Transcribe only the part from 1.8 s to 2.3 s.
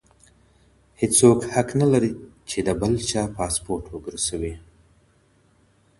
نه لري